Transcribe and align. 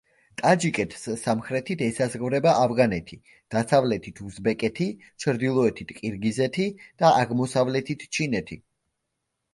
ტაჯიკეთს 0.41 1.03
სამხრეთით 1.23 1.81
ესაზღვრება 1.87 2.53
ავღანეთი, 2.61 3.19
დასავლეთით 3.57 4.23
უზბეკეთი, 4.29 4.87
ჩრდილოეთით 5.25 5.95
ყირგიზეთი 6.01 6.67
და 7.03 7.13
აღმოსავლეთით 7.23 8.09
ჩინეთი. 8.19 8.59